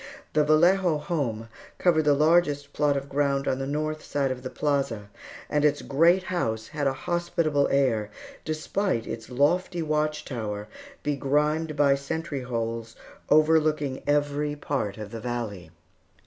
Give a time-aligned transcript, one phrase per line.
[0.33, 1.47] The Vallejo home
[1.77, 5.11] covered the largest plot of ground on the north side of the plaza,
[5.47, 8.09] and its great house had a hospitable air,
[8.43, 10.67] despite its lofty watchtower,
[11.03, 12.95] begrimed by sentry holes,
[13.29, 15.69] overlooking every part of the valley.